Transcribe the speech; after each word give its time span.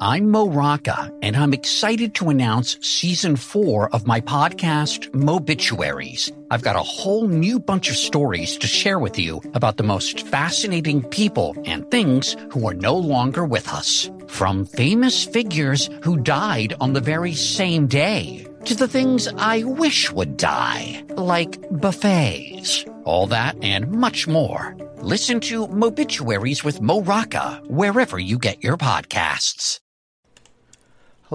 I'm 0.00 0.30
Mo 0.30 0.48
Rocca, 0.48 1.10
and 1.22 1.36
I'm 1.36 1.52
excited 1.52 2.14
to 2.14 2.28
announce 2.28 2.78
season 2.84 3.36
four 3.36 3.88
of 3.94 4.06
my 4.06 4.20
podcast, 4.20 5.10
Mobituaries. 5.12 6.32
I've 6.50 6.62
got 6.62 6.74
a 6.74 6.80
whole 6.80 7.28
new 7.28 7.60
bunch 7.60 7.90
of 7.90 7.96
stories 7.96 8.56
to 8.58 8.66
share 8.66 8.98
with 8.98 9.18
you 9.18 9.40
about 9.54 9.76
the 9.76 9.84
most 9.84 10.26
fascinating 10.26 11.02
people 11.10 11.56
and 11.64 11.88
things 11.90 12.36
who 12.50 12.66
are 12.68 12.74
no 12.74 12.96
longer 12.96 13.44
with 13.44 13.68
us. 13.68 14.10
From 14.26 14.64
famous 14.64 15.24
figures 15.24 15.88
who 16.02 16.16
died 16.16 16.74
on 16.80 16.92
the 16.92 17.00
very 17.00 17.34
same 17.34 17.86
day 17.86 18.46
to 18.64 18.74
the 18.74 18.88
things 18.88 19.28
I 19.38 19.62
wish 19.62 20.10
would 20.10 20.36
die, 20.36 21.04
like 21.10 21.58
buffets. 21.70 22.84
All 23.04 23.28
that 23.28 23.56
and 23.62 23.90
much 23.92 24.26
more. 24.26 24.76
Listen 24.96 25.38
to 25.40 25.68
Mobituaries 25.68 26.64
with 26.64 26.80
Mo 26.80 27.02
Rocca 27.02 27.62
wherever 27.68 28.18
you 28.18 28.38
get 28.38 28.64
your 28.64 28.78
podcasts. 28.78 29.80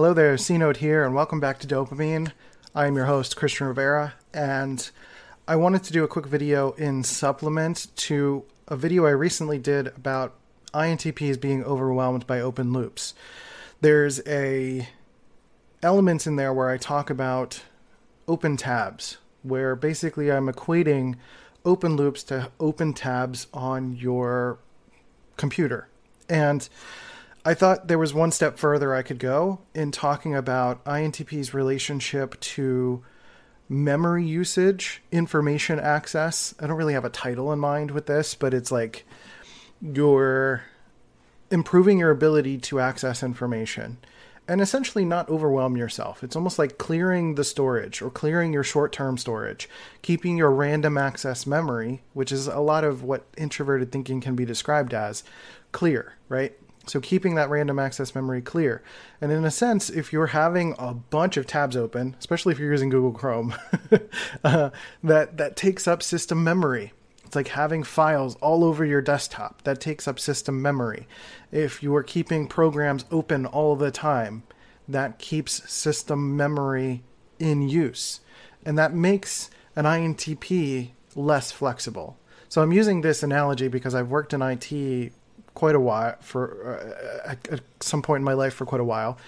Hello 0.00 0.14
there, 0.14 0.38
C 0.38 0.56
Note 0.56 0.78
here, 0.78 1.04
and 1.04 1.14
welcome 1.14 1.40
back 1.40 1.58
to 1.58 1.66
Dopeamine. 1.66 2.32
I 2.74 2.86
am 2.86 2.96
your 2.96 3.04
host, 3.04 3.36
Christian 3.36 3.66
Rivera, 3.66 4.14
and 4.32 4.90
I 5.46 5.56
wanted 5.56 5.84
to 5.84 5.92
do 5.92 6.02
a 6.04 6.08
quick 6.08 6.24
video 6.24 6.72
in 6.72 7.04
supplement 7.04 7.88
to 7.96 8.44
a 8.66 8.76
video 8.76 9.04
I 9.04 9.10
recently 9.10 9.58
did 9.58 9.88
about 9.88 10.32
INTPs 10.72 11.38
being 11.38 11.62
overwhelmed 11.62 12.26
by 12.26 12.40
open 12.40 12.72
loops. 12.72 13.12
There's 13.82 14.26
a 14.26 14.88
element 15.82 16.26
in 16.26 16.36
there 16.36 16.54
where 16.54 16.70
I 16.70 16.78
talk 16.78 17.10
about 17.10 17.64
open 18.26 18.56
tabs, 18.56 19.18
where 19.42 19.76
basically 19.76 20.32
I'm 20.32 20.48
equating 20.48 21.16
open 21.62 21.96
loops 21.96 22.22
to 22.22 22.50
open 22.58 22.94
tabs 22.94 23.48
on 23.52 23.96
your 23.96 24.60
computer. 25.36 25.88
And 26.26 26.66
I 27.44 27.54
thought 27.54 27.88
there 27.88 27.98
was 27.98 28.12
one 28.12 28.32
step 28.32 28.58
further 28.58 28.94
I 28.94 29.02
could 29.02 29.18
go 29.18 29.60
in 29.74 29.92
talking 29.92 30.34
about 30.34 30.84
INTP's 30.84 31.54
relationship 31.54 32.38
to 32.40 33.02
memory 33.68 34.26
usage, 34.26 35.02
information 35.10 35.80
access. 35.80 36.54
I 36.60 36.66
don't 36.66 36.76
really 36.76 36.92
have 36.92 37.04
a 37.04 37.10
title 37.10 37.52
in 37.52 37.58
mind 37.58 37.92
with 37.92 38.06
this, 38.06 38.34
but 38.34 38.52
it's 38.52 38.70
like 38.70 39.06
you're 39.80 40.64
improving 41.50 41.98
your 41.98 42.10
ability 42.10 42.58
to 42.58 42.80
access 42.80 43.22
information 43.22 43.98
and 44.50 44.60
essentially 44.60 45.04
not 45.04 45.28
overwhelm 45.28 45.76
yourself. 45.76 46.24
It's 46.24 46.34
almost 46.34 46.58
like 46.58 46.76
clearing 46.76 47.36
the 47.36 47.44
storage 47.44 48.02
or 48.02 48.10
clearing 48.10 48.52
your 48.52 48.64
short 48.64 48.92
term 48.92 49.16
storage, 49.16 49.68
keeping 50.02 50.36
your 50.36 50.50
random 50.50 50.98
access 50.98 51.46
memory, 51.46 52.02
which 52.14 52.32
is 52.32 52.48
a 52.48 52.58
lot 52.58 52.82
of 52.82 53.04
what 53.04 53.24
introverted 53.38 53.92
thinking 53.92 54.20
can 54.20 54.34
be 54.34 54.44
described 54.44 54.92
as, 54.92 55.22
clear, 55.70 56.14
right? 56.28 56.52
So 56.88 56.98
keeping 56.98 57.36
that 57.36 57.48
random 57.48 57.78
access 57.78 58.12
memory 58.12 58.42
clear. 58.42 58.82
And 59.20 59.30
in 59.30 59.44
a 59.44 59.52
sense, 59.52 59.88
if 59.88 60.12
you're 60.12 60.26
having 60.26 60.74
a 60.80 60.94
bunch 60.94 61.36
of 61.36 61.46
tabs 61.46 61.76
open, 61.76 62.16
especially 62.18 62.52
if 62.52 62.58
you're 62.58 62.72
using 62.72 62.88
Google 62.88 63.12
Chrome, 63.12 63.54
uh, 64.44 64.70
that 65.04 65.36
that 65.36 65.54
takes 65.54 65.86
up 65.86 66.02
system 66.02 66.42
memory. 66.42 66.92
It's 67.30 67.36
like 67.36 67.46
having 67.46 67.84
files 67.84 68.34
all 68.40 68.64
over 68.64 68.84
your 68.84 69.00
desktop. 69.00 69.62
That 69.62 69.80
takes 69.80 70.08
up 70.08 70.18
system 70.18 70.60
memory. 70.60 71.06
If 71.52 71.80
you 71.80 71.94
are 71.94 72.02
keeping 72.02 72.48
programs 72.48 73.04
open 73.12 73.46
all 73.46 73.76
the 73.76 73.92
time, 73.92 74.42
that 74.88 75.20
keeps 75.20 75.70
system 75.70 76.36
memory 76.36 77.04
in 77.38 77.68
use. 77.68 78.18
And 78.66 78.76
that 78.78 78.94
makes 78.94 79.48
an 79.76 79.84
INTP 79.84 80.90
less 81.14 81.52
flexible. 81.52 82.18
So 82.48 82.62
I'm 82.62 82.72
using 82.72 83.02
this 83.02 83.22
analogy 83.22 83.68
because 83.68 83.94
I've 83.94 84.08
worked 84.08 84.34
in 84.34 84.42
IT 84.42 85.12
quite 85.54 85.76
a 85.76 85.80
while 85.80 86.16
for 86.22 86.82
uh, 87.24 87.36
at, 87.48 87.60
some 87.78 88.02
point 88.02 88.22
in 88.22 88.24
my 88.24 88.32
life 88.32 88.54
for 88.54 88.66
quite 88.66 88.80
a 88.80 88.84
while, 88.84 89.18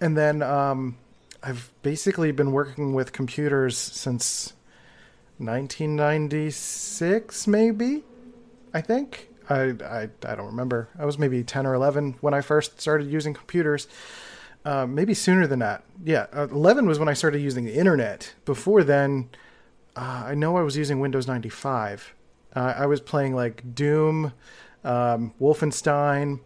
and 0.00 0.16
then 0.16 0.42
um, 0.42 0.96
I've 1.42 1.72
basically 1.82 2.30
been 2.30 2.52
working 2.52 2.94
with 2.94 3.12
computers 3.12 3.76
since 3.76 4.52
1996, 5.38 7.46
maybe. 7.46 8.04
I 8.74 8.80
think 8.80 9.28
I, 9.48 9.74
I 9.84 10.08
I 10.26 10.34
don't 10.34 10.46
remember. 10.46 10.88
I 10.98 11.04
was 11.04 11.18
maybe 11.18 11.42
10 11.42 11.66
or 11.66 11.74
11 11.74 12.16
when 12.20 12.34
I 12.34 12.40
first 12.40 12.80
started 12.80 13.10
using 13.10 13.34
computers. 13.34 13.88
Uh, 14.64 14.86
maybe 14.86 15.14
sooner 15.14 15.46
than 15.46 15.60
that. 15.60 15.84
Yeah, 16.04 16.26
uh, 16.32 16.48
11 16.48 16.86
was 16.86 16.98
when 16.98 17.08
I 17.08 17.14
started 17.14 17.40
using 17.40 17.64
the 17.64 17.74
internet. 17.74 18.34
Before 18.44 18.84
then, 18.84 19.30
uh, 19.96 20.24
I 20.26 20.34
know 20.34 20.56
I 20.56 20.62
was 20.62 20.76
using 20.76 21.00
Windows 21.00 21.26
95. 21.26 22.14
Uh, 22.54 22.74
I 22.76 22.86
was 22.86 23.00
playing 23.00 23.34
like 23.34 23.74
Doom, 23.74 24.32
um, 24.84 25.32
Wolfenstein, 25.40 26.40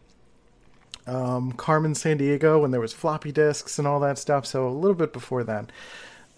um, 1.07 1.53
Carmen 1.53 1.95
Sandiego 1.95 2.61
when 2.61 2.71
there 2.71 2.81
was 2.81 2.93
floppy 2.93 3.33
disks 3.33 3.79
and 3.79 3.89
all 3.89 3.99
that 4.01 4.19
stuff. 4.19 4.47
So 4.47 4.69
a 4.69 4.71
little 4.71 4.95
bit 4.95 5.13
before 5.13 5.43
then. 5.43 5.69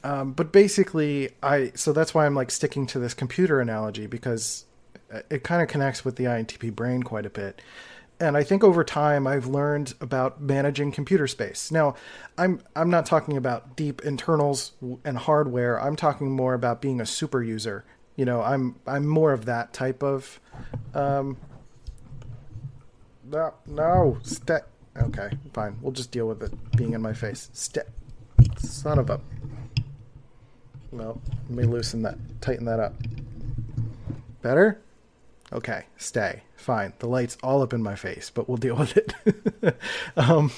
Um, 0.05 0.33
but 0.33 0.53
basically, 0.53 1.31
I 1.43 1.73
so 1.75 1.93
that's 1.93 2.15
why 2.15 2.27
I'm 2.27 2.35
like 2.35 2.51
sticking 2.51 2.87
to 2.89 2.99
this 2.99 3.15
computer 3.15 3.61
analogy 3.61 4.07
because 4.07 4.67
it 5.31 5.43
kind 5.43 5.63
of 5.63 5.69
connects 5.69 6.05
with 6.05 6.17
the 6.17 6.25
INTP 6.25 6.75
brain 6.75 7.03
quite 7.03 7.27
a 7.27 7.31
bit. 7.31 7.61
And 8.21 8.37
I 8.37 8.45
think 8.45 8.63
over 8.63 8.85
time 8.85 9.27
I've 9.27 9.47
learned 9.47 9.95
about 10.01 10.41
managing 10.41 10.93
computer 10.93 11.27
space. 11.27 11.71
Now, 11.71 11.97
I'm 12.39 12.61
I'm 12.77 12.91
not 12.91 13.07
talking 13.07 13.37
about 13.37 13.77
deep 13.77 14.03
internals 14.03 14.73
and 15.05 15.17
hardware. 15.17 15.81
I'm 15.81 15.97
talking 15.97 16.31
more 16.31 16.55
about 16.55 16.81
being 16.83 17.01
a 17.01 17.07
super 17.07 17.43
user. 17.43 17.85
You 18.15 18.27
know, 18.27 18.43
I'm 18.43 18.77
I'm 18.87 19.07
more 19.07 19.33
of 19.33 19.47
that 19.47 19.73
type 19.73 20.03
of 20.03 20.39
um, 20.95 21.39
no, 23.25 23.55
no, 23.67 24.19
step. 24.23 24.69
Okay, 24.97 25.31
fine. 25.55 25.79
We'll 25.81 25.93
just 25.93 26.11
deal 26.11 26.29
with 26.29 26.43
it 26.43 26.53
being 26.77 26.93
in 26.93 27.03
my 27.03 27.15
face. 27.15 27.49
Step, 27.53 27.89
Son 28.59 28.99
of 28.99 29.11
a. 29.11 29.21
No, 30.95 31.21
let 31.49 31.51
me 31.51 31.65
loosen 31.65 32.03
that, 32.03 32.17
tighten 32.41 32.65
that 32.67 32.81
up. 32.81 32.95
Better? 34.43 34.81
Okay, 35.53 35.85
stay. 35.97 36.43
Fine. 36.57 36.95
The 36.99 37.07
light's 37.07 37.37
all 37.43 37.63
up 37.63 37.73
in 37.73 37.83
my 37.83 37.95
face, 37.95 38.31
but 38.31 38.49
we'll 38.49 38.57
deal 38.57 38.77
with 38.79 38.97
it. 38.97 39.15
um, 40.17 40.51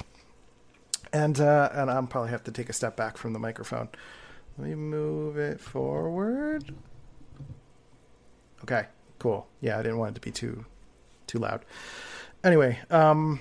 and 1.12 1.40
uh, 1.40 1.70
and 1.72 1.90
I'll 1.90 2.06
probably 2.06 2.30
have 2.30 2.44
to 2.44 2.52
take 2.52 2.68
a 2.68 2.72
step 2.72 2.96
back 2.96 3.16
from 3.16 3.32
the 3.32 3.38
microphone. 3.38 3.88
Let 4.58 4.68
me 4.68 4.74
move 4.74 5.36
it 5.36 5.60
forward. 5.60 6.74
Okay, 8.62 8.86
cool. 9.18 9.46
Yeah, 9.60 9.78
I 9.78 9.82
didn't 9.82 9.98
want 9.98 10.12
it 10.12 10.14
to 10.16 10.20
be 10.20 10.30
too 10.30 10.64
too 11.26 11.38
loud 11.38 11.64
anyway, 12.46 12.78
um, 12.90 13.40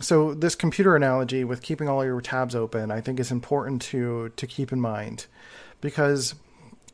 so 0.00 0.34
this 0.34 0.54
computer 0.54 0.94
analogy 0.94 1.42
with 1.42 1.62
keeping 1.62 1.88
all 1.88 2.04
your 2.04 2.20
tabs 2.20 2.54
open, 2.54 2.90
I 2.90 3.00
think 3.00 3.18
is 3.18 3.32
important 3.32 3.82
to 3.82 4.30
to 4.36 4.46
keep 4.46 4.72
in 4.72 4.80
mind, 4.80 5.26
because 5.80 6.34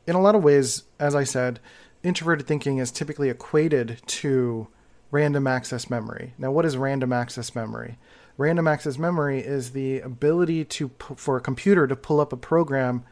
in 0.07 0.15
a 0.15 0.21
lot 0.21 0.35
of 0.35 0.43
ways, 0.43 0.83
as 0.99 1.15
I 1.15 1.23
said, 1.23 1.59
introverted 2.03 2.47
thinking 2.47 2.77
is 2.77 2.91
typically 2.91 3.29
equated 3.29 4.01
to 4.07 4.67
random 5.11 5.47
access 5.47 5.89
memory. 5.89 6.33
Now, 6.37 6.51
what 6.51 6.65
is 6.65 6.77
random 6.77 7.11
access 7.13 7.55
memory? 7.55 7.97
Random 8.37 8.67
access 8.67 8.97
memory 8.97 9.39
is 9.39 9.71
the 9.71 10.01
ability 10.01 10.65
to 10.65 10.91
for 11.15 11.37
a 11.37 11.41
computer 11.41 11.87
to 11.87 11.95
pull 11.95 12.19
up 12.19 12.33
a 12.33 12.37
program 12.37 13.05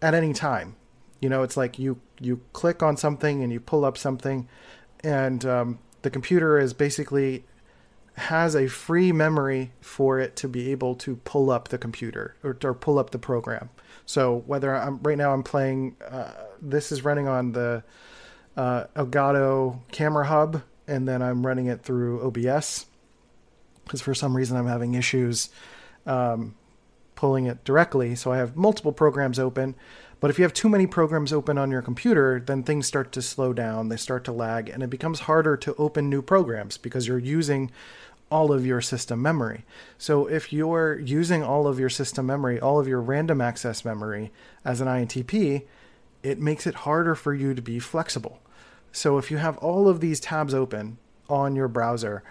at 0.00 0.14
any 0.14 0.32
time. 0.32 0.76
You 1.20 1.28
know, 1.28 1.42
it's 1.42 1.56
like 1.56 1.78
you 1.78 2.00
you 2.18 2.40
click 2.52 2.82
on 2.82 2.96
something 2.96 3.42
and 3.42 3.52
you 3.52 3.60
pull 3.60 3.84
up 3.84 3.98
something, 3.98 4.48
and 5.02 5.44
um, 5.44 5.78
the 6.02 6.10
computer 6.10 6.58
is 6.58 6.72
basically 6.72 7.44
has 8.16 8.54
a 8.54 8.68
free 8.68 9.12
memory 9.12 9.72
for 9.80 10.20
it 10.20 10.36
to 10.36 10.48
be 10.48 10.70
able 10.70 10.94
to 10.94 11.16
pull 11.16 11.50
up 11.50 11.68
the 11.68 11.78
computer 11.78 12.36
or, 12.44 12.56
or 12.62 12.74
pull 12.74 12.98
up 12.98 13.10
the 13.10 13.18
program. 13.18 13.70
So 14.06 14.44
whether 14.46 14.74
I'm 14.74 15.02
right 15.02 15.18
now 15.18 15.32
I'm 15.32 15.42
playing, 15.42 15.96
uh, 16.08 16.32
this 16.60 16.92
is 16.92 17.04
running 17.04 17.26
on 17.26 17.52
the 17.52 17.82
uh, 18.56 18.84
Elgato 18.94 19.80
Camera 19.90 20.26
Hub, 20.26 20.62
and 20.86 21.08
then 21.08 21.22
I'm 21.22 21.44
running 21.44 21.66
it 21.66 21.82
through 21.82 22.24
OBS 22.24 22.86
because 23.84 24.00
for 24.00 24.14
some 24.14 24.36
reason 24.36 24.56
I'm 24.56 24.66
having 24.66 24.94
issues 24.94 25.50
um, 26.06 26.54
pulling 27.16 27.46
it 27.46 27.64
directly. 27.64 28.14
So 28.14 28.32
I 28.32 28.36
have 28.38 28.56
multiple 28.56 28.92
programs 28.92 29.38
open. 29.38 29.74
But 30.20 30.30
if 30.30 30.38
you 30.38 30.44
have 30.44 30.54
too 30.54 30.68
many 30.68 30.86
programs 30.86 31.32
open 31.32 31.58
on 31.58 31.70
your 31.70 31.82
computer, 31.82 32.42
then 32.44 32.62
things 32.62 32.86
start 32.86 33.12
to 33.12 33.22
slow 33.22 33.52
down, 33.52 33.88
they 33.88 33.96
start 33.96 34.24
to 34.24 34.32
lag, 34.32 34.68
and 34.68 34.82
it 34.82 34.90
becomes 34.90 35.20
harder 35.20 35.56
to 35.58 35.74
open 35.76 36.08
new 36.08 36.22
programs 36.22 36.78
because 36.78 37.06
you're 37.06 37.18
using 37.18 37.70
all 38.30 38.52
of 38.52 38.66
your 38.66 38.80
system 38.80 39.20
memory. 39.20 39.64
So 39.98 40.26
if 40.26 40.52
you're 40.52 40.98
using 40.98 41.42
all 41.42 41.66
of 41.66 41.78
your 41.78 41.90
system 41.90 42.26
memory, 42.26 42.58
all 42.58 42.80
of 42.80 42.88
your 42.88 43.00
random 43.00 43.40
access 43.40 43.84
memory 43.84 44.32
as 44.64 44.80
an 44.80 44.88
INTP, 44.88 45.64
it 46.22 46.40
makes 46.40 46.66
it 46.66 46.74
harder 46.74 47.14
for 47.14 47.34
you 47.34 47.54
to 47.54 47.62
be 47.62 47.78
flexible. 47.78 48.40
So 48.92 49.18
if 49.18 49.30
you 49.30 49.36
have 49.36 49.58
all 49.58 49.88
of 49.88 50.00
these 50.00 50.20
tabs 50.20 50.54
open 50.54 50.98
on 51.28 51.54
your 51.54 51.68
browser, 51.68 52.22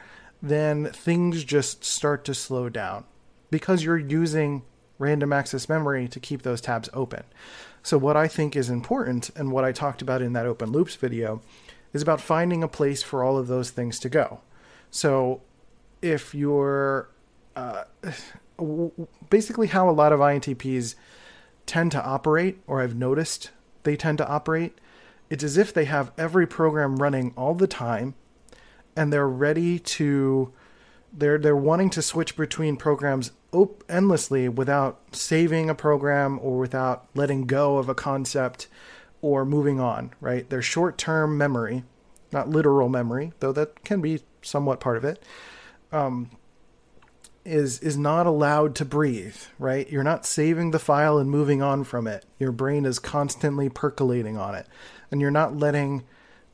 then 0.41 0.88
things 0.88 1.44
just 1.44 1.83
start 1.83 2.25
to 2.25 2.33
slow 2.33 2.69
down 2.69 3.06
because 3.50 3.83
you're 3.83 3.97
using 3.97 4.63
random 5.00 5.31
access 5.31 5.69
memory 5.69 6.07
to 6.07 6.19
keep 6.19 6.41
those 6.41 6.59
tabs 6.59 6.89
open. 6.94 7.24
So, 7.83 7.97
what 7.97 8.15
I 8.15 8.27
think 8.27 8.56
is 8.56 8.69
important 8.69 9.30
and 9.35 9.51
what 9.51 9.65
I 9.65 9.74
talked 9.74 10.01
about 10.01 10.21
in 10.21 10.33
that 10.33 10.45
open 10.45 10.71
loops 10.71 10.95
video 10.95 11.41
is 11.91 12.01
about 12.01 12.21
finding 12.21 12.63
a 12.63 12.68
place 12.68 13.03
for 13.03 13.24
all 13.24 13.38
of 13.38 13.47
those 13.47 13.69
things 13.69 14.00
to 14.00 14.09
go. 14.09 14.39
So, 14.89 15.41
if 16.01 16.33
you're 16.33 17.09
uh, 17.56 17.83
basically 19.30 19.68
how 19.68 19.89
a 19.89 19.91
lot 19.91 20.13
of 20.13 20.19
INTPs 20.21 20.95
tend 21.65 21.91
to 21.91 22.03
operate, 22.03 22.59
or 22.68 22.81
I've 22.81 22.95
noticed 22.95 23.51
they 23.83 23.97
tend 23.97 24.18
to 24.19 24.27
operate, 24.27 24.79
it's 25.29 25.44
as 25.44 25.57
if 25.57 25.74
they 25.74 25.86
have 25.86 26.12
every 26.18 26.47
program 26.47 26.97
running 26.97 27.33
all 27.36 27.53
the 27.53 27.68
time 27.68 28.15
and 28.95 29.12
they're 29.12 29.27
ready 29.27 29.79
to 29.79 30.53
they're 31.12 31.38
they're 31.38 31.56
wanting 31.56 31.89
to 31.91 32.01
switch 32.01 32.36
between 32.36 32.77
programs 32.77 33.31
op- 33.53 33.83
endlessly 33.88 34.50
without 34.50 35.00
saving 35.11 35.69
a 35.69 35.75
program 35.75 36.39
or 36.41 36.57
without 36.57 37.07
letting 37.13 37.45
go 37.45 37.77
of 37.77 37.89
a 37.89 37.95
concept 37.95 38.67
or 39.21 39.45
moving 39.45 39.79
on, 39.79 40.11
right? 40.19 40.50
Their 40.50 40.61
short-term 40.61 41.38
memory, 41.38 41.83
not 42.31 42.50
literal 42.50 42.89
memory, 42.89 43.31
though 43.39 43.53
that 43.53 43.83
can 43.83 44.01
be 44.01 44.21
somewhat 44.41 44.79
part 44.79 44.97
of 44.97 45.05
it, 45.05 45.23
um, 45.91 46.31
is 47.45 47.79
is 47.79 47.97
not 47.97 48.25
allowed 48.25 48.73
to 48.75 48.85
breathe, 48.85 49.35
right? 49.59 49.89
You're 49.89 50.03
not 50.03 50.25
saving 50.25 50.71
the 50.71 50.79
file 50.79 51.17
and 51.17 51.29
moving 51.29 51.61
on 51.61 51.83
from 51.83 52.07
it. 52.07 52.25
Your 52.39 52.51
brain 52.51 52.85
is 52.85 53.00
constantly 53.00 53.69
percolating 53.69 54.38
on 54.38 54.55
it, 54.55 54.67
and 55.11 55.19
you're 55.19 55.31
not 55.31 55.57
letting 55.57 56.03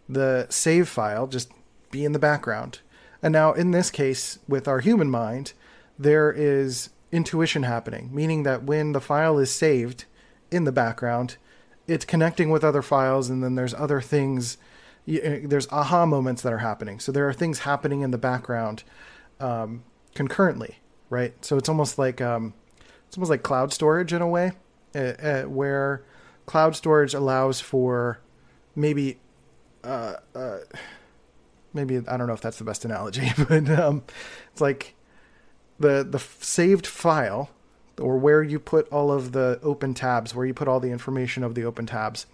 the 0.07 0.47
save 0.49 0.89
file 0.89 1.27
just 1.27 1.51
be 1.91 2.05
in 2.05 2.11
the 2.11 2.19
background. 2.19 2.79
And 3.21 3.31
now, 3.31 3.53
in 3.53 3.71
this 3.71 3.91
case, 3.91 4.39
with 4.47 4.67
our 4.67 4.79
human 4.79 5.09
mind, 5.09 5.53
there 5.99 6.31
is 6.31 6.89
intuition 7.11 7.63
happening, 7.63 8.09
meaning 8.13 8.43
that 8.43 8.63
when 8.63 8.93
the 8.93 9.01
file 9.01 9.37
is 9.37 9.53
saved 9.53 10.05
in 10.49 10.63
the 10.63 10.71
background, 10.71 11.35
it's 11.87 12.05
connecting 12.05 12.49
with 12.49 12.63
other 12.63 12.81
files, 12.81 13.29
and 13.29 13.43
then 13.43 13.55
there's 13.55 13.73
other 13.73 13.99
things. 13.99 14.57
Eh, 15.07 15.41
there's 15.43 15.67
aha 15.71 16.05
moments 16.05 16.41
that 16.43 16.53
are 16.53 16.59
happening. 16.59 16.99
So 16.99 17.11
there 17.11 17.27
are 17.27 17.33
things 17.33 17.59
happening 17.59 18.01
in 18.01 18.11
the 18.11 18.17
background 18.17 18.83
um, 19.39 19.83
concurrently, 20.15 20.79
right? 21.09 21.33
So 21.43 21.57
it's 21.57 21.67
almost 21.67 21.97
like 21.97 22.21
um, 22.21 22.53
it's 23.07 23.17
almost 23.17 23.29
like 23.29 23.43
cloud 23.43 23.73
storage 23.73 24.13
in 24.13 24.21
a 24.21 24.27
way, 24.27 24.53
uh, 24.95 24.99
uh, 24.99 25.43
where 25.43 26.03
cloud 26.45 26.75
storage 26.75 27.13
allows 27.13 27.59
for 27.59 28.19
maybe 28.75 29.19
uh, 29.83 30.15
uh 30.35 30.59
maybe 31.73 31.97
I 31.97 32.17
don't 32.17 32.27
know 32.27 32.33
if 32.33 32.41
that's 32.41 32.57
the 32.57 32.63
best 32.63 32.85
analogy, 32.85 33.31
but 33.49 33.69
um, 33.69 34.03
it's 34.51 34.61
like 34.61 34.95
the 35.79 36.05
the 36.09 36.19
saved 36.19 36.85
file 36.85 37.49
or 37.99 38.17
where 38.17 38.41
you 38.41 38.59
put 38.59 38.87
all 38.89 39.11
of 39.11 39.33
the 39.33 39.59
open 39.61 39.93
tabs, 39.93 40.33
where 40.33 40.45
you 40.45 40.53
put 40.53 40.67
all 40.67 40.79
the 40.79 40.91
information 40.91 41.43
of 41.43 41.53
the 41.53 41.65
open 41.65 41.85
tabs, 41.85 42.25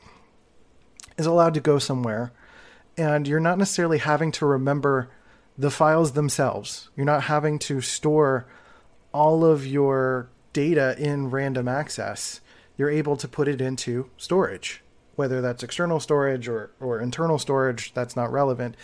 is 1.17 1.25
allowed 1.25 1.55
to 1.55 1.59
go 1.59 1.79
somewhere, 1.79 2.31
and 2.97 3.27
you're 3.27 3.39
not 3.39 3.57
necessarily 3.57 3.97
having 3.97 4.31
to 4.31 4.45
remember 4.45 5.09
the 5.57 5.71
files 5.71 6.11
themselves. 6.11 6.89
You're 6.95 7.05
not 7.05 7.23
having 7.23 7.57
to 7.59 7.81
store 7.81 8.45
all 9.11 9.43
of 9.43 9.65
your 9.65 10.29
data 10.53 10.95
in 10.99 11.31
random 11.31 11.67
access. 11.67 12.41
You're 12.77 12.91
able 12.91 13.17
to 13.17 13.27
put 13.27 13.47
it 13.47 13.59
into 13.59 14.09
storage, 14.17 14.83
whether 15.15 15.41
that's 15.41 15.63
external 15.63 15.99
storage 15.99 16.47
or, 16.47 16.71
or 16.79 16.99
internal 16.99 17.39
storage, 17.39 17.93
that's 17.93 18.15
not 18.15 18.31
relevant 18.31 18.75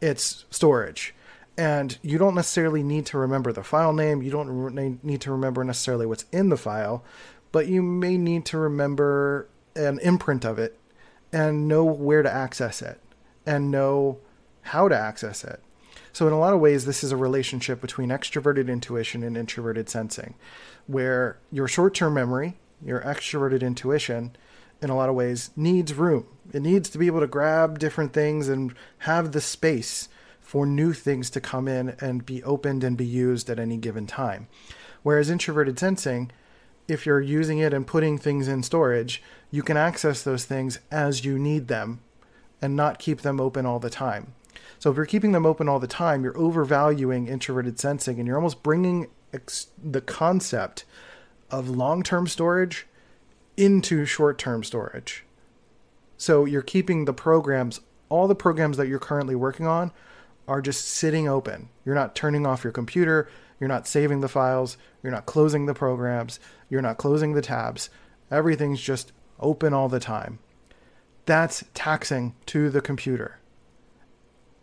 it's 0.00 0.44
storage. 0.50 1.14
And 1.58 1.98
you 2.02 2.18
don't 2.18 2.36
necessarily 2.36 2.84
need 2.84 3.04
to 3.06 3.18
remember 3.18 3.52
the 3.52 3.64
file 3.64 3.92
name. 3.92 4.22
You 4.22 4.30
don't 4.30 5.02
need 5.02 5.20
to 5.22 5.32
remember 5.32 5.64
necessarily 5.64 6.06
what's 6.06 6.24
in 6.30 6.50
the 6.50 6.56
file, 6.56 7.02
but 7.50 7.66
you 7.66 7.82
may 7.82 8.16
need 8.16 8.46
to 8.46 8.58
remember 8.58 9.48
an 9.74 9.98
imprint 9.98 10.44
of 10.44 10.60
it 10.60 10.78
and 11.32 11.66
know 11.66 11.84
where 11.84 12.22
to 12.22 12.32
access 12.32 12.80
it 12.80 13.00
and 13.44 13.72
know 13.72 14.18
how 14.62 14.86
to 14.88 14.96
access 14.96 15.42
it. 15.42 15.60
So, 16.12 16.28
in 16.28 16.32
a 16.32 16.38
lot 16.38 16.54
of 16.54 16.60
ways, 16.60 16.84
this 16.84 17.02
is 17.02 17.10
a 17.10 17.16
relationship 17.16 17.80
between 17.80 18.10
extroverted 18.10 18.68
intuition 18.68 19.24
and 19.24 19.36
introverted 19.36 19.88
sensing, 19.88 20.34
where 20.86 21.38
your 21.50 21.66
short 21.66 21.92
term 21.92 22.14
memory, 22.14 22.56
your 22.84 23.00
extroverted 23.00 23.62
intuition, 23.62 24.36
in 24.80 24.90
a 24.90 24.96
lot 24.96 25.08
of 25.08 25.16
ways 25.16 25.50
needs 25.56 25.92
room. 25.92 26.26
It 26.52 26.62
needs 26.62 26.88
to 26.90 26.98
be 26.98 27.06
able 27.06 27.20
to 27.20 27.26
grab 27.26 27.80
different 27.80 28.12
things 28.12 28.48
and 28.48 28.74
have 28.98 29.32
the 29.32 29.40
space 29.40 30.08
for 30.48 30.64
new 30.64 30.94
things 30.94 31.28
to 31.28 31.42
come 31.42 31.68
in 31.68 31.94
and 32.00 32.24
be 32.24 32.42
opened 32.42 32.82
and 32.82 32.96
be 32.96 33.04
used 33.04 33.50
at 33.50 33.58
any 33.58 33.76
given 33.76 34.06
time. 34.06 34.48
Whereas 35.02 35.28
introverted 35.28 35.78
sensing, 35.78 36.30
if 36.88 37.04
you're 37.04 37.20
using 37.20 37.58
it 37.58 37.74
and 37.74 37.86
putting 37.86 38.16
things 38.16 38.48
in 38.48 38.62
storage, 38.62 39.22
you 39.50 39.62
can 39.62 39.76
access 39.76 40.22
those 40.22 40.46
things 40.46 40.78
as 40.90 41.22
you 41.22 41.38
need 41.38 41.68
them 41.68 42.00
and 42.62 42.74
not 42.74 42.98
keep 42.98 43.20
them 43.20 43.42
open 43.42 43.66
all 43.66 43.78
the 43.78 43.90
time. 43.90 44.32
So 44.78 44.90
if 44.90 44.96
you're 44.96 45.04
keeping 45.04 45.32
them 45.32 45.44
open 45.44 45.68
all 45.68 45.80
the 45.80 45.86
time, 45.86 46.24
you're 46.24 46.38
overvaluing 46.38 47.28
introverted 47.28 47.78
sensing 47.78 48.18
and 48.18 48.26
you're 48.26 48.38
almost 48.38 48.62
bringing 48.62 49.08
ex- 49.34 49.66
the 49.76 50.00
concept 50.00 50.86
of 51.50 51.68
long-term 51.68 52.26
storage 52.26 52.86
into 53.58 54.06
short-term 54.06 54.64
storage. 54.64 55.24
So 56.16 56.46
you're 56.46 56.62
keeping 56.62 57.04
the 57.04 57.12
programs, 57.12 57.82
all 58.08 58.26
the 58.26 58.34
programs 58.34 58.78
that 58.78 58.88
you're 58.88 58.98
currently 58.98 59.34
working 59.34 59.66
on 59.66 59.92
are 60.48 60.62
just 60.62 60.86
sitting 60.86 61.28
open. 61.28 61.68
You're 61.84 61.94
not 61.94 62.16
turning 62.16 62.46
off 62.46 62.64
your 62.64 62.72
computer, 62.72 63.28
you're 63.60 63.68
not 63.68 63.86
saving 63.86 64.20
the 64.20 64.28
files, 64.28 64.78
you're 65.02 65.12
not 65.12 65.26
closing 65.26 65.66
the 65.66 65.74
programs, 65.74 66.40
you're 66.70 66.82
not 66.82 66.96
closing 66.96 67.34
the 67.34 67.42
tabs. 67.42 67.90
Everything's 68.30 68.80
just 68.80 69.12
open 69.38 69.72
all 69.72 69.88
the 69.88 70.00
time. 70.00 70.38
That's 71.26 71.64
taxing 71.74 72.34
to 72.46 72.70
the 72.70 72.80
computer. 72.80 73.38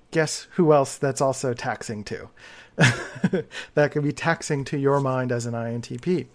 Guess 0.10 0.48
who 0.54 0.74
else 0.74 0.98
that's 0.98 1.22
also 1.22 1.54
taxing 1.54 2.04
to? 2.06 2.30
that 3.76 3.92
could 3.92 4.04
be 4.04 4.12
taxing 4.12 4.66
to 4.66 4.78
your 4.78 5.00
mind 5.00 5.32
as 5.32 5.46
an 5.46 5.54
INTP. 5.54 6.28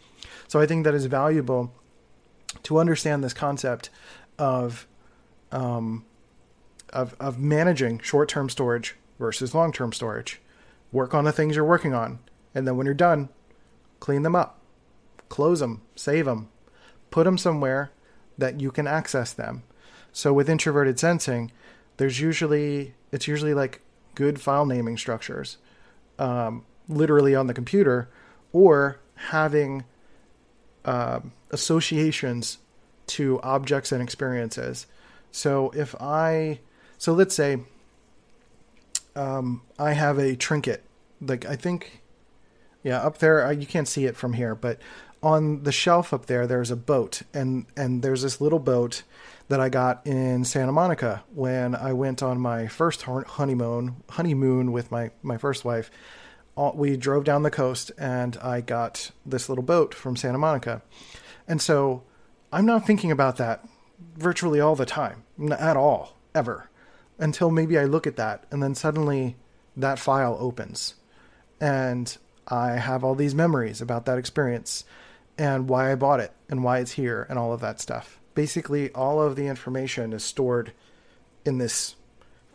So 0.49 0.61
I 0.61 0.67
think 0.67 0.85
that 0.85 0.95
is 0.95 1.07
valuable 1.07 1.73
to 2.63 2.79
understand 2.79 3.25
this 3.25 3.35
concept 3.35 3.91
of 4.39 4.87
um, 5.51 6.05
of 6.93 7.17
of 7.19 7.39
managing 7.39 7.99
short-term 8.01 8.49
storage 8.49 8.97
versus 9.21 9.55
long-term 9.55 9.93
storage. 9.93 10.41
Work 10.91 11.15
on 11.15 11.25
the 11.25 11.31
things 11.31 11.55
you're 11.55 11.65
working 11.65 11.95
on, 11.95 12.19
and 12.53 12.67
then 12.67 12.77
when 12.77 12.87
you're 12.87 12.95
done, 12.95 13.29
clean 14.01 14.23
them 14.23 14.35
up, 14.35 14.59
close 15.29 15.61
them, 15.61 15.83
save 15.95 16.25
them, 16.25 16.49
put 17.13 17.25
them 17.25 17.39
somewhere 17.39 17.93
that 18.37 18.61
you 18.61 18.73
can 18.73 18.89
access 18.89 19.33
them. 19.33 19.63
So 20.11 20.33
with 20.33 20.51
introverted 20.51 20.99
sensing, 20.99 21.53
there's 21.99 22.19
usually 22.19 22.95
it's 23.13 23.29
usually 23.29 23.55
like 23.55 23.83
good 24.15 24.41
file 24.41 24.67
naming 24.67 24.97
structures, 24.97 25.59
um, 26.19 26.65
literally 26.89 27.35
on 27.35 27.47
the 27.47 27.55
computer, 27.55 28.09
or 28.53 28.99
having 29.15 29.85
uh, 30.85 31.21
associations 31.51 32.59
to 33.07 33.41
objects 33.43 33.93
and 33.93 34.03
experiences. 34.03 34.87
So 35.31 35.71
if 35.71 35.95
I, 36.01 36.61
so 36.99 37.13
let's 37.13 37.35
say 37.35 37.59
um, 39.17 39.63
I 39.79 39.93
have 39.93 40.19
a 40.19 40.37
trinket, 40.37 40.85
like 41.21 41.45
I 41.47 41.57
think, 41.57 42.03
yeah, 42.83 42.99
up 42.99 43.19
there 43.19 43.47
uh, 43.47 43.51
you 43.51 43.67
can't 43.67 43.89
see 43.89 44.07
it 44.07 44.17
from 44.17 44.35
here, 44.35 44.55
but 44.55 44.79
on 45.23 45.65
the 45.65 45.73
shelf 45.73 46.15
up 46.15 46.27
there 46.27 46.47
there's 46.47 46.71
a 46.71 46.77
boat, 46.77 47.23
and 47.35 47.67
and 47.77 48.03
there's 48.03 48.23
this 48.23 48.41
little 48.41 48.59
boat 48.59 49.03
that 49.49 49.61
I 49.61 49.69
got 49.69 50.07
in 50.07 50.45
Santa 50.45 50.73
Monica 50.73 51.25
when 51.35 51.75
I 51.75 51.93
went 51.93 52.23
on 52.23 52.41
my 52.41 52.69
first 52.69 53.03
honeymoon 53.03 53.97
honeymoon 54.11 54.73
with 54.73 54.91
my 54.91 55.11
my 55.23 55.37
first 55.37 55.65
wife. 55.65 55.91
all, 56.57 56.73
we 56.77 56.97
drove 56.97 57.25
down 57.25 57.43
the 57.43 57.51
coast 57.51 57.91
and 57.99 58.37
I 58.39 58.61
got 58.61 59.11
this 59.27 59.49
little 59.49 59.65
boat 59.65 59.93
from 59.93 60.17
Santa 60.17 60.39
Monica. 60.39 60.83
And 61.49 61.61
so 61.61 62.05
I'm 62.53 62.65
not 62.65 62.87
thinking 62.87 63.11
about 63.11 63.39
that 63.39 63.67
virtually 64.17 64.61
all 64.61 64.77
the 64.77 64.87
time, 64.87 65.25
at 65.59 65.77
all, 65.77 66.17
ever, 66.35 66.70
until 67.21 67.51
maybe 67.51 67.79
I 67.79 67.85
look 67.85 68.07
at 68.07 68.17
that 68.17 68.45
and 68.51 68.63
then 68.63 68.75
suddenly 68.75 69.37
that 69.77 69.99
file 69.99 70.37
opens 70.41 70.95
and 71.61 72.17
I 72.49 72.73
have 72.73 73.05
all 73.05 73.15
these 73.15 73.35
memories 73.35 73.81
about 73.81 74.07
that 74.07 74.19
experience 74.19 74.85
and 75.39 75.69
why 75.69 75.93
I 75.93 75.95
bought 75.95 76.21
it 76.21 76.33
and 76.49 76.65
why 76.65 76.79
it's 76.79 76.93
here 76.93 77.27
and 77.31 77.39
all 77.39 77.53
of 77.53 77.61
that 77.61 77.81
stuff. 77.81 78.19
Basically, 78.35 78.91
all 78.93 79.23
of 79.23 79.37
the 79.37 79.47
information 79.47 80.13
is 80.13 80.25
stored 80.25 80.73
in 81.45 81.59
this 81.59 81.97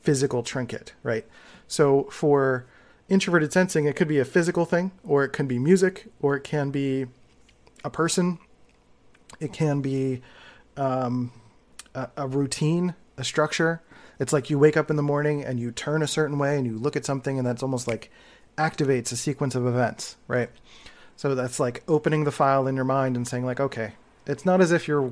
physical 0.02 0.44
trinket, 0.44 0.94
right? 1.04 1.26
So 1.68 2.04
for 2.12 2.66
introverted 3.10 3.54
sensing, 3.54 3.86
it 3.86 3.96
could 3.96 4.08
be 4.08 4.20
a 4.20 4.26
physical 4.26 4.66
thing, 4.66 4.92
or 5.04 5.24
it 5.24 5.34
can 5.34 5.48
be 5.48 5.60
music, 5.60 6.08
or 6.22 6.36
it 6.36 6.44
can 6.44 6.72
be 6.72 7.08
a 7.84 7.90
person, 7.90 8.40
it 9.40 9.54
can 9.54 9.82
be 9.82 10.22
um, 10.78 11.32
a, 11.94 12.10
a 12.18 12.28
routine, 12.28 12.96
a 13.18 13.24
structure. 13.24 13.82
It's 14.20 14.34
like 14.34 14.50
you 14.50 14.58
wake 14.58 14.78
up 14.78 14.90
in 14.90 14.96
the 14.96 15.04
morning 15.04 15.44
and 15.44 15.60
you 15.60 15.72
turn 15.72 16.02
a 16.02 16.08
certain 16.08 16.38
way 16.38 16.58
and 16.58 16.66
you 16.66 16.78
look 16.78 16.96
at 16.96 17.06
something, 17.06 17.38
and 17.38 17.46
that's 17.46 17.64
almost 17.64 17.88
like 17.88 18.12
activates 18.58 19.12
a 19.12 19.16
sequence 19.16 19.56
of 19.56 19.68
events, 19.68 20.16
right? 20.28 20.50
So 21.18 21.36
that's 21.36 21.60
like 21.60 21.84
opening 21.88 22.24
the 22.24 22.32
file 22.32 22.68
in 22.68 22.76
your 22.76 22.86
mind 22.86 23.16
and 23.16 23.28
saying, 23.28 23.46
like, 23.46 23.60
okay, 23.60 23.94
it's 24.26 24.46
not 24.46 24.62
as 24.62 24.72
if 24.72 24.88
you're 24.88 25.12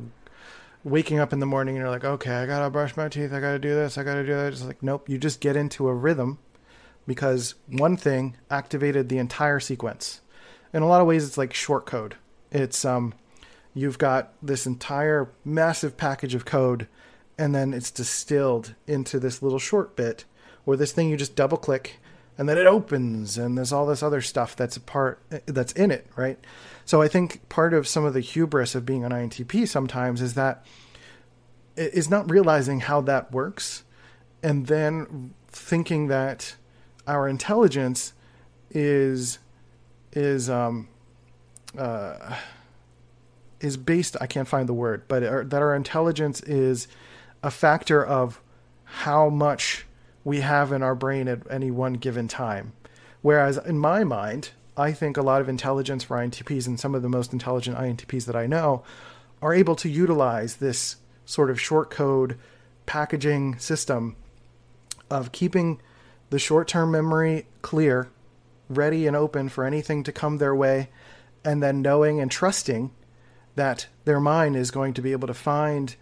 waking 0.84 1.20
up 1.20 1.32
in 1.32 1.40
the 1.40 1.46
morning 1.46 1.76
and 1.76 1.82
you're 1.82 1.92
like, 1.92 2.04
okay, 2.04 2.32
I 2.32 2.46
gotta 2.46 2.70
brush 2.70 2.98
my 2.98 3.08
teeth, 3.08 3.34
I 3.34 3.40
gotta 3.40 3.60
do 3.60 3.74
this, 3.74 3.98
I 3.98 4.04
gotta 4.04 4.26
do 4.26 4.34
that. 4.34 4.54
It's 4.54 4.64
like, 4.64 4.84
nope, 4.84 5.08
you 5.08 5.18
just 5.18 5.40
get 5.40 5.56
into 5.56 5.88
a 5.88 5.94
rhythm 5.94 6.40
because 7.08 7.56
one 7.68 7.98
thing 7.98 8.36
activated 8.50 9.10
the 9.10 9.18
entire 9.18 9.60
sequence. 9.60 10.22
In 10.74 10.82
a 10.82 10.88
lot 10.88 11.02
of 11.02 11.08
ways, 11.08 11.26
it's 11.26 11.38
like 11.38 11.54
short 11.54 11.86
code. 11.86 12.16
It's 12.52 12.84
um, 12.84 13.14
you've 13.74 13.98
got 13.98 14.34
this 14.42 14.66
entire 14.66 15.30
massive 15.46 15.98
package 15.98 16.36
of 16.36 16.46
code, 16.46 16.88
and 17.38 17.54
then 17.54 17.74
it's 17.74 17.92
distilled 17.92 18.76
into 18.88 19.20
this 19.20 19.42
little 19.42 19.60
short 19.60 19.96
bit, 19.96 20.26
or 20.66 20.76
this 20.76 20.92
thing 20.92 21.10
you 21.10 21.18
just 21.18 21.36
double 21.36 21.58
click, 21.58 22.00
and 22.38 22.48
then 22.48 22.58
it 22.58 22.66
opens, 22.66 23.38
and 23.38 23.58
there's 23.58 23.72
all 23.72 23.86
this 23.86 24.04
other 24.04 24.22
stuff 24.22 24.56
that's 24.56 24.78
a 24.78 24.82
part 24.82 25.20
that's 25.46 25.74
in 25.74 25.92
it, 25.92 26.08
right? 26.16 26.40
So 26.86 27.02
I 27.02 27.08
think 27.08 27.48
part 27.50 27.74
of 27.74 27.88
some 27.88 28.06
of 28.06 28.14
the 28.14 28.20
hubris 28.20 28.76
of 28.76 28.86
being 28.86 29.04
an 29.04 29.12
INTP 29.12 29.68
sometimes 29.68 30.22
is 30.22 30.34
that 30.34 30.66
is 31.76 32.10
not 32.10 32.30
realizing 32.30 32.82
how 32.82 33.02
that 33.02 33.32
works, 33.32 33.84
and 34.42 34.68
then 34.68 35.34
thinking 35.48 36.08
that 36.08 36.56
our 37.08 37.28
intelligence 37.28 38.14
is 38.72 39.40
is 40.14 40.50
um 40.50 40.88
uh 41.78 42.38
is 43.60 43.78
based 43.78 44.18
I 44.20 44.28
can't 44.28 44.48
find 44.48 44.68
the 44.68 44.74
word 44.74 45.04
but 45.08 45.50
that 45.50 45.62
our 45.62 45.76
intelligence 45.76 46.42
is 46.42 46.88
a 47.44 47.52
factor 47.52 48.04
of 48.04 48.42
how 48.86 49.30
much 49.30 49.86
we 50.24 50.40
have 50.40 50.72
in 50.72 50.82
our 50.82 50.96
brain 50.96 51.28
at 51.28 51.40
any 51.52 51.70
one 51.70 51.94
given 51.94 52.28
time. 52.28 52.74
Whereas 53.22 53.58
in 53.58 53.78
my 53.78 54.04
mind 54.04 54.52
I 54.76 54.92
think 54.92 55.18
a 55.18 55.22
lot 55.22 55.42
of 55.42 55.50
intelligence 55.50 56.04
for 56.04 56.18
INTPs 56.18 56.66
and 56.66 56.80
some 56.80 56.96
of 56.96 57.04
the 57.04 57.10
most 57.10 57.32
intelligent 57.32 57.78
INTPs 57.78 58.26
that 58.26 58.36
I 58.36 58.48
know 58.48 58.84
are 59.42 59.54
able 59.54 59.76
to 59.76 59.90
utilize 59.90 60.56
this 60.56 60.96
sort 61.26 61.52
of 61.52 61.62
short 61.62 61.92
code 61.92 62.38
packaging 62.86 63.60
system 63.60 64.16
of 65.10 65.32
keeping 65.32 65.80
the 66.30 66.40
short 66.40 66.68
term 66.68 66.92
memory 66.92 67.46
clear, 67.62 68.10
ready 68.68 69.06
and 69.06 69.16
open 69.16 69.50
for 69.50 69.64
anything 69.64 70.04
to 70.04 70.12
come 70.12 70.38
their 70.38 70.56
way, 70.56 70.90
and 71.46 71.62
then 71.62 71.82
knowing 71.82 72.20
and 72.20 72.32
trusting 72.32 72.92
that 73.56 73.88
their 74.06 74.20
mind 74.20 74.56
is 74.56 74.72
going 74.72 74.94
to 74.94 75.02
be 75.02 75.12
able 75.12 75.28
to 75.28 75.34
find 75.34 75.96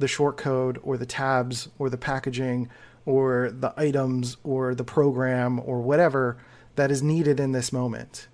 the 0.00 0.08
short 0.08 0.36
code 0.36 0.80
or 0.82 0.96
the 0.96 1.06
tabs 1.06 1.68
or 1.78 1.88
the 1.88 1.98
packaging 1.98 2.68
or 3.06 3.50
the 3.52 3.72
items 3.76 4.38
or 4.42 4.74
the 4.74 4.84
program 4.84 5.60
or 5.64 5.80
whatever 5.80 6.38
that 6.74 6.90
is 6.90 7.02
needed 7.02 7.38
in 7.38 7.52
this 7.52 7.72
moment. 7.72 8.26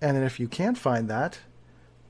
And 0.00 0.16
if 0.16 0.40
you 0.40 0.48
can't 0.48 0.76
find 0.76 1.08
that, 1.08 1.38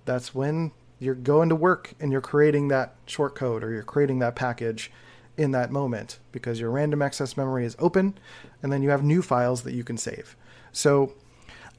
that's 0.05 0.35
when 0.35 0.73
you're 0.99 1.15
going 1.15 1.49
to 1.49 1.57
work 1.57 1.95
and 2.01 2.13
you're 2.13 2.21
creating 2.21 2.69
that 2.69 2.95
short 3.07 3.35
code 3.35 3.65
or 3.65 3.73
you're 3.73 3.83
creating 3.83 4.21
that 4.21 4.37
package 4.37 4.91
in 5.37 5.51
that 5.51 5.71
moment 5.71 6.21
because 6.31 6.61
your 6.61 6.71
random 6.71 7.03
access 7.03 7.37
memory 7.37 7.65
is 7.65 7.77
open 7.79 8.17
and 8.63 8.73
then 8.73 8.83
you 8.83 8.91
have 8.91 9.03
new 9.03 9.21
files 9.21 9.63
that 9.63 9.75
you 9.75 9.83
can 9.83 9.99
save. 9.99 10.37
So 10.71 11.15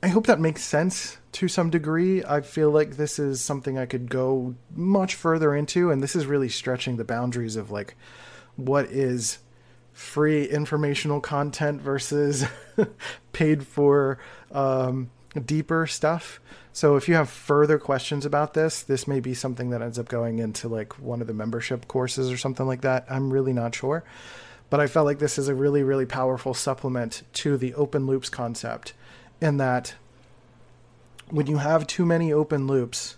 I 0.03 0.09
hope 0.09 0.27
that 0.27 0.41
makes 0.41 0.61
sense 0.61 1.17
to 1.31 1.47
some 1.47 1.69
degree. 1.69 2.25
I 2.25 2.41
feel 2.41 2.69
like 2.69 2.97
this 2.97 3.19
is 3.19 3.39
something 3.39 3.77
I 3.77 3.85
could 3.85 4.09
go 4.09 4.53
much 4.75 5.15
further 5.15 5.55
into, 5.55 5.91
and 5.91 6.03
this 6.03 6.13
is 6.13 6.25
really 6.25 6.49
stretching 6.49 6.97
the 6.97 7.05
boundaries 7.05 7.55
of 7.55 7.71
like 7.71 7.95
what 8.57 8.87
is 8.87 9.37
free 9.93 10.43
informational 10.43 11.21
content 11.21 11.81
versus 11.81 12.45
paid 13.31 13.65
for 13.65 14.19
um, 14.51 15.09
deeper 15.45 15.87
stuff. 15.87 16.41
So 16.73 16.97
if 16.97 17.07
you 17.07 17.15
have 17.15 17.29
further 17.29 17.79
questions 17.79 18.25
about 18.25 18.55
this, 18.55 18.83
this 18.83 19.07
may 19.07 19.21
be 19.21 19.33
something 19.33 19.69
that 19.69 19.81
ends 19.81 19.97
up 19.97 20.09
going 20.09 20.39
into 20.39 20.67
like 20.67 20.99
one 20.99 21.21
of 21.21 21.27
the 21.27 21.33
membership 21.33 21.87
courses 21.87 22.29
or 22.29 22.35
something 22.35 22.67
like 22.67 22.81
that. 22.81 23.05
I'm 23.09 23.31
really 23.31 23.53
not 23.53 23.73
sure. 23.73 24.03
But 24.69 24.81
I 24.81 24.87
felt 24.87 25.05
like 25.05 25.19
this 25.19 25.37
is 25.37 25.47
a 25.47 25.55
really, 25.55 25.81
really 25.81 26.05
powerful 26.05 26.53
supplement 26.53 27.23
to 27.35 27.55
the 27.55 27.73
open 27.75 28.05
loops 28.05 28.27
concept 28.27 28.93
in 29.41 29.57
that 29.57 29.95
when 31.29 31.47
you 31.47 31.57
have 31.57 31.87
too 31.87 32.05
many 32.05 32.31
open 32.31 32.67
loops, 32.67 33.17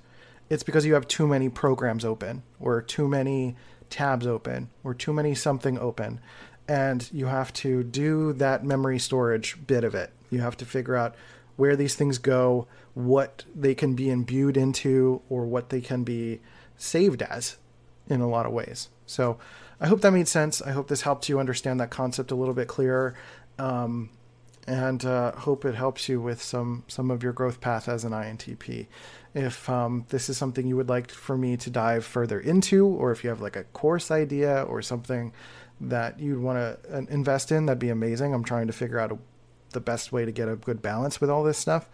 it's 0.49 0.63
because 0.63 0.85
you 0.85 0.93
have 0.93 1.07
too 1.07 1.27
many 1.27 1.49
programs 1.49 2.05
open 2.05 2.43
or 2.59 2.81
too 2.81 3.07
many 3.07 3.55
tabs 3.89 4.27
open 4.27 4.69
or 4.83 4.93
too 4.93 5.13
many 5.13 5.35
something 5.35 5.77
open. 5.79 6.19
And 6.67 7.07
you 7.11 7.27
have 7.27 7.53
to 7.53 7.83
do 7.83 8.33
that 8.33 8.63
memory 8.63 8.99
storage 8.99 9.57
bit 9.67 9.83
of 9.83 9.93
it. 9.95 10.11
You 10.29 10.41
have 10.41 10.57
to 10.57 10.65
figure 10.65 10.95
out 10.95 11.15
where 11.55 11.75
these 11.75 11.95
things 11.95 12.17
go, 12.17 12.67
what 12.93 13.45
they 13.55 13.75
can 13.75 13.95
be 13.95 14.09
imbued 14.09 14.57
into, 14.57 15.21
or 15.29 15.45
what 15.45 15.69
they 15.69 15.81
can 15.81 16.03
be 16.03 16.41
saved 16.77 17.21
as 17.21 17.57
in 18.09 18.21
a 18.21 18.27
lot 18.27 18.45
of 18.45 18.51
ways. 18.51 18.89
So 19.05 19.37
I 19.79 19.87
hope 19.87 20.01
that 20.01 20.11
made 20.11 20.27
sense. 20.27 20.61
I 20.61 20.71
hope 20.71 20.87
this 20.87 21.01
helped 21.01 21.29
you 21.29 21.39
understand 21.39 21.79
that 21.79 21.89
concept 21.89 22.31
a 22.31 22.35
little 22.35 22.53
bit 22.53 22.67
clearer. 22.67 23.15
Um, 23.59 24.09
and 24.67 25.05
uh, 25.05 25.31
hope 25.33 25.65
it 25.65 25.75
helps 25.75 26.09
you 26.09 26.19
with 26.19 26.41
some 26.41 26.83
some 26.87 27.11
of 27.11 27.21
your 27.23 27.33
growth 27.33 27.61
path 27.61 27.87
as 27.87 28.03
an 28.03 28.11
INTP. 28.11 28.87
If 29.33 29.69
um, 29.69 30.05
this 30.09 30.29
is 30.29 30.37
something 30.37 30.65
you 30.67 30.75
would 30.75 30.89
like 30.89 31.11
for 31.11 31.37
me 31.37 31.57
to 31.57 31.69
dive 31.69 32.05
further 32.05 32.39
into, 32.39 32.85
or 32.87 33.11
if 33.11 33.23
you 33.23 33.29
have 33.29 33.41
like 33.41 33.55
a 33.55 33.63
course 33.65 34.09
idea 34.09 34.63
or 34.63 34.81
something 34.81 35.33
that 35.81 36.19
you'd 36.19 36.39
want 36.39 36.57
to 36.57 36.97
uh, 36.97 37.01
invest 37.09 37.51
in, 37.51 37.65
that'd 37.65 37.79
be 37.79 37.89
amazing. 37.89 38.33
I'm 38.33 38.45
trying 38.45 38.67
to 38.67 38.73
figure 38.73 38.99
out 38.99 39.11
a 39.11 39.17
the 39.75 39.79
best 39.79 40.11
way 40.11 40.25
to 40.25 40.31
get 40.31 40.49
a 40.49 40.55
good 40.55 40.81
balance 40.81 41.21
with 41.21 41.29
all 41.29 41.43
this 41.43 41.59
stuff. 41.59 41.87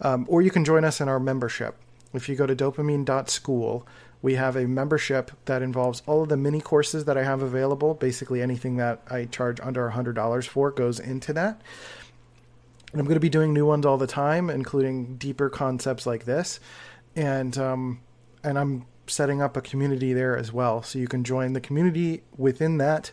Um, 0.00 0.24
or 0.28 0.40
you 0.40 0.50
can 0.50 0.64
join 0.64 0.84
us 0.84 1.02
in 1.02 1.08
our 1.08 1.20
membership. 1.20 1.76
If 2.14 2.28
you 2.30 2.36
go 2.36 2.46
to 2.46 2.56
dopeamine.school, 2.56 3.86
we 4.22 4.34
have 4.34 4.56
a 4.56 4.66
membership 4.66 5.30
that 5.44 5.60
involves 5.60 6.02
all 6.06 6.22
of 6.22 6.30
the 6.30 6.36
mini 6.38 6.60
courses 6.60 7.04
that 7.04 7.18
I 7.18 7.24
have 7.24 7.42
available. 7.42 7.92
Basically, 7.94 8.40
anything 8.40 8.76
that 8.76 9.02
I 9.10 9.26
charge 9.26 9.60
under 9.60 9.90
$100 9.90 10.48
for 10.48 10.70
goes 10.70 10.98
into 10.98 11.34
that. 11.34 11.60
And 12.92 13.00
I'm 13.00 13.06
going 13.06 13.14
to 13.16 13.20
be 13.20 13.28
doing 13.28 13.52
new 13.52 13.66
ones 13.66 13.84
all 13.84 13.98
the 13.98 14.06
time, 14.06 14.48
including 14.48 15.16
deeper 15.16 15.50
concepts 15.50 16.06
like 16.06 16.24
this. 16.24 16.60
And 17.14 17.56
um, 17.58 18.00
and 18.44 18.58
I'm 18.58 18.86
setting 19.06 19.40
up 19.40 19.56
a 19.56 19.60
community 19.60 20.12
there 20.12 20.36
as 20.36 20.52
well, 20.52 20.82
so 20.82 20.98
you 20.98 21.08
can 21.08 21.24
join 21.24 21.52
the 21.52 21.60
community 21.60 22.22
within 22.36 22.78
that 22.78 23.12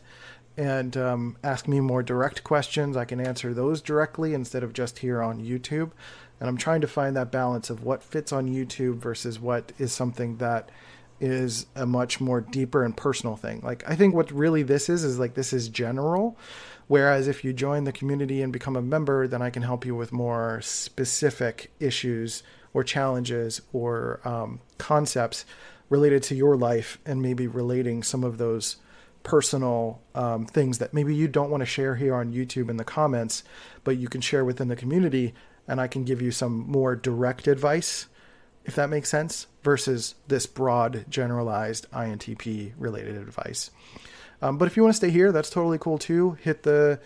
and 0.55 0.95
um, 0.97 1.37
ask 1.43 1.67
me 1.67 1.79
more 1.79 2.03
direct 2.03 2.43
questions. 2.43 2.95
I 2.95 3.05
can 3.05 3.19
answer 3.19 3.53
those 3.53 3.81
directly 3.81 4.33
instead 4.33 4.63
of 4.63 4.73
just 4.73 4.99
here 4.99 5.21
on 5.21 5.41
YouTube. 5.41 5.91
And 6.39 6.49
I'm 6.49 6.57
trying 6.57 6.81
to 6.81 6.87
find 6.87 7.15
that 7.15 7.31
balance 7.31 7.69
of 7.69 7.83
what 7.83 8.03
fits 8.03 8.31
on 8.31 8.49
YouTube 8.49 8.97
versus 8.97 9.39
what 9.39 9.71
is 9.79 9.91
something 9.93 10.37
that 10.37 10.69
is 11.23 11.67
a 11.73 11.85
much 11.85 12.19
more 12.19 12.41
deeper 12.41 12.83
and 12.83 12.97
personal 12.97 13.37
thing. 13.37 13.61
Like, 13.63 13.89
I 13.89 13.95
think 13.95 14.13
what 14.13 14.29
really 14.29 14.61
this 14.61 14.89
is 14.89 15.05
is 15.05 15.17
like 15.17 15.35
this 15.35 15.53
is 15.53 15.69
general. 15.69 16.37
Whereas 16.87 17.29
if 17.29 17.45
you 17.45 17.53
join 17.53 17.85
the 17.85 17.93
community 17.93 18.41
and 18.41 18.51
become 18.51 18.75
a 18.75 18.81
member, 18.81 19.25
then 19.25 19.41
I 19.41 19.49
can 19.49 19.63
help 19.63 19.85
you 19.85 19.95
with 19.95 20.11
more 20.11 20.59
specific 20.61 21.71
issues 21.79 22.43
or 22.73 22.83
challenges 22.83 23.61
or 23.71 24.19
um, 24.25 24.59
concepts 24.77 25.45
related 25.87 26.23
to 26.23 26.35
your 26.35 26.57
life 26.57 26.99
and 27.05 27.21
maybe 27.21 27.47
relating 27.47 28.03
some 28.03 28.25
of 28.25 28.37
those 28.37 28.75
personal 29.23 30.01
um, 30.15 30.45
things 30.45 30.79
that 30.79 30.93
maybe 30.93 31.15
you 31.15 31.29
don't 31.29 31.49
want 31.49 31.61
to 31.61 31.65
share 31.65 31.95
here 31.95 32.15
on 32.15 32.33
YouTube 32.33 32.69
in 32.69 32.75
the 32.75 32.83
comments, 32.83 33.45
but 33.85 33.95
you 33.95 34.09
can 34.09 34.19
share 34.19 34.43
within 34.43 34.67
the 34.67 34.75
community, 34.75 35.33
and 35.69 35.79
I 35.79 35.87
can 35.87 36.03
give 36.03 36.21
you 36.21 36.31
some 36.31 36.69
more 36.69 36.97
direct 36.97 37.47
advice, 37.47 38.07
if 38.65 38.75
that 38.75 38.89
makes 38.89 39.07
sense, 39.07 39.47
versus 39.63 40.15
this 40.27 40.45
broad, 40.45 41.05
generalized 41.09 41.89
INTP 41.91 42.73
related 42.77 43.15
advice. 43.17 43.71
Um, 44.41 44.57
but 44.57 44.67
if 44.67 44.75
you 44.75 44.83
want 44.83 44.93
to 44.93 44.97
stay 44.97 45.09
here, 45.09 45.31
that's 45.31 45.49
totally 45.49 45.77
cool 45.77 45.97
too. 45.97 46.37
Hit 46.41 46.63
the 46.63 46.99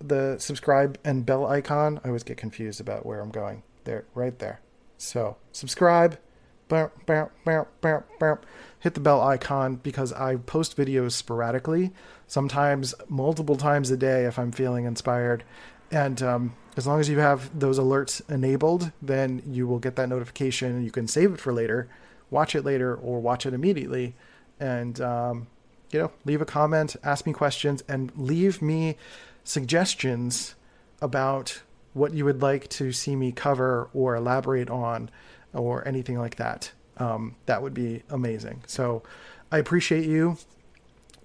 the 0.00 0.36
subscribe 0.38 0.98
and 1.04 1.24
bell 1.24 1.46
icon. 1.46 2.00
I 2.04 2.08
always 2.08 2.22
get 2.22 2.36
confused 2.36 2.80
about 2.80 3.06
where 3.06 3.20
I'm 3.20 3.30
going. 3.30 3.62
There, 3.84 4.04
right 4.14 4.38
there. 4.38 4.60
So 4.96 5.36
subscribe, 5.52 6.18
hit 8.80 8.94
the 8.94 9.00
bell 9.00 9.22
icon 9.22 9.76
because 9.76 10.12
I 10.12 10.36
post 10.36 10.76
videos 10.76 11.12
sporadically, 11.12 11.92
sometimes 12.26 12.94
multiple 13.08 13.56
times 13.56 13.90
a 13.90 13.96
day 13.96 14.24
if 14.24 14.38
I'm 14.38 14.52
feeling 14.52 14.84
inspired. 14.84 15.44
And 15.90 16.22
um, 16.22 16.54
as 16.76 16.86
long 16.86 17.00
as 17.00 17.08
you 17.08 17.18
have 17.18 17.58
those 17.58 17.78
alerts 17.78 18.20
enabled, 18.28 18.90
then 19.00 19.42
you 19.46 19.66
will 19.66 19.78
get 19.78 19.96
that 19.96 20.08
notification. 20.08 20.84
You 20.84 20.90
can 20.90 21.06
save 21.06 21.32
it 21.32 21.40
for 21.40 21.52
later, 21.52 21.88
watch 22.30 22.54
it 22.54 22.64
later, 22.64 22.94
or 22.94 23.20
watch 23.20 23.46
it 23.46 23.54
immediately. 23.54 24.14
And, 24.58 25.00
um, 25.00 25.46
you 25.90 25.98
know, 26.00 26.12
leave 26.24 26.40
a 26.40 26.44
comment, 26.44 26.96
ask 27.04 27.26
me 27.26 27.32
questions, 27.32 27.82
and 27.88 28.12
leave 28.16 28.60
me 28.60 28.96
suggestions 29.44 30.54
about 31.00 31.62
what 31.92 32.12
you 32.12 32.24
would 32.24 32.42
like 32.42 32.68
to 32.68 32.92
see 32.92 33.14
me 33.14 33.30
cover 33.30 33.88
or 33.94 34.16
elaborate 34.16 34.68
on 34.68 35.10
or 35.52 35.86
anything 35.86 36.18
like 36.18 36.36
that. 36.36 36.72
Um, 36.96 37.36
that 37.46 37.62
would 37.62 37.74
be 37.74 38.02
amazing. 38.10 38.62
So 38.66 39.02
I 39.52 39.58
appreciate 39.58 40.06
you. 40.06 40.38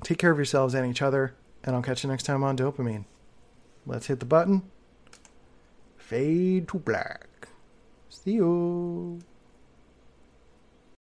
Take 0.03 0.17
care 0.17 0.31
of 0.31 0.37
yourselves 0.37 0.73
and 0.73 0.89
each 0.89 1.01
other, 1.01 1.33
and 1.63 1.75
I'll 1.75 1.81
catch 1.81 2.03
you 2.03 2.09
next 2.09 2.23
time 2.23 2.43
on 2.43 2.55
Dopeamine. 2.55 3.05
Let's 3.85 4.07
hit 4.07 4.19
the 4.19 4.25
button. 4.25 4.63
Fade 6.09 6.67
to 6.69 6.79
black. 6.79 7.47
See 8.09 8.31
you. 8.41 9.19